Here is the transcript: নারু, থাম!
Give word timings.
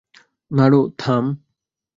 নারু, 0.51 0.81
থাম! 0.99 1.25